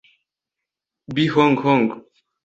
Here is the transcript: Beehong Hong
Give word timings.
Beehong 1.13 1.53
Hong 1.61 1.85